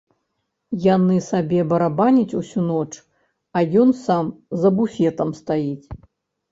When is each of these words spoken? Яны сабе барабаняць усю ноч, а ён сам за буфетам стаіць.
Яны 0.95 1.17
сабе 1.25 1.59
барабаняць 1.75 2.37
усю 2.41 2.65
ноч, 2.71 2.89
а 3.57 3.65
ён 3.83 3.89
сам 4.05 4.37
за 4.65 4.69
буфетам 4.81 5.29
стаіць. 5.45 5.87